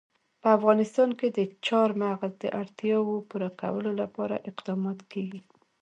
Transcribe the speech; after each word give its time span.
په 0.41 0.47
افغانستان 0.57 1.09
کې 1.19 1.27
د 1.37 1.39
چار 1.67 1.89
مغز 2.01 2.31
د 2.43 2.45
اړتیاوو 2.61 3.25
پوره 3.29 3.49
کولو 3.61 3.91
لپاره 4.01 4.35
اقدامات 4.49 4.99
کېږي. 5.11 5.41